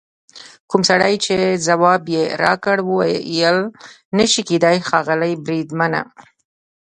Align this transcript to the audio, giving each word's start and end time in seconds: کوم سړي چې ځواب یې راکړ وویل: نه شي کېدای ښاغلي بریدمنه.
کوم 0.69 0.81
سړي 0.89 1.15
چې 1.25 1.35
ځواب 1.67 2.01
یې 2.15 2.23
راکړ 2.43 2.77
وویل: 2.83 3.57
نه 4.17 4.25
شي 4.31 4.41
کېدای 4.49 4.77
ښاغلي 4.87 5.33
بریدمنه. 5.45 6.01